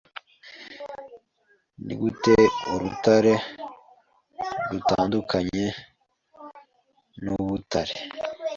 Nigute 1.85 2.33
urutare 2.73 3.33
rutandukanye 4.71 5.67
nubutare 7.23 7.95